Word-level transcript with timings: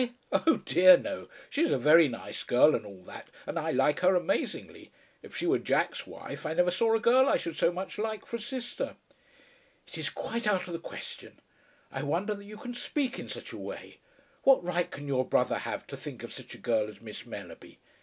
Oh, 0.31 0.63
dear 0.65 0.97
no. 0.97 1.29
She's 1.51 1.69
a 1.69 1.77
very 1.77 2.07
nice 2.07 2.41
girl 2.41 2.73
and 2.73 2.87
all 2.87 3.03
that, 3.03 3.27
and 3.45 3.59
I 3.59 3.69
like 3.69 3.99
her 3.99 4.15
amazingly. 4.15 4.91
If 5.21 5.37
she 5.37 5.45
were 5.45 5.59
Jack's 5.59 6.07
wife, 6.07 6.43
I 6.43 6.55
never 6.55 6.71
saw 6.71 6.95
a 6.95 6.99
girl 6.99 7.27
I 7.29 7.37
should 7.37 7.55
so 7.55 7.71
much 7.71 7.99
like 7.99 8.25
for 8.25 8.37
a 8.37 8.41
sister." 8.41 8.95
"It 9.87 9.99
is 9.99 10.09
quite 10.09 10.47
out 10.47 10.65
of 10.65 10.73
the 10.73 10.79
question. 10.79 11.39
I 11.91 12.01
wonder 12.01 12.33
that 12.33 12.45
you 12.45 12.57
can 12.57 12.73
speak 12.73 13.19
in 13.19 13.29
such 13.29 13.51
a 13.53 13.59
way. 13.59 13.99
What 14.41 14.63
right 14.63 14.89
can 14.89 15.07
your 15.07 15.23
brother 15.23 15.59
have 15.59 15.85
to 15.85 15.97
think 15.97 16.23
of 16.23 16.33
such 16.33 16.55
a 16.55 16.57
girl 16.57 16.89
as 16.89 16.99
Miss 16.99 17.27
Mellerby? 17.27 17.77